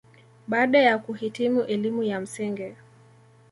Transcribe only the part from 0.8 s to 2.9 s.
ya kuhitimu elimu ya msingi